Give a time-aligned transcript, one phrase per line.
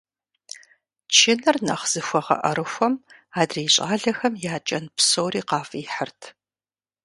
[1.15, 2.93] Чыныр нэхъ зыхуэгъэӀэрыхуэм
[3.41, 6.21] адрей щӀалэхэм я кӀэн псори къафӀихьырт.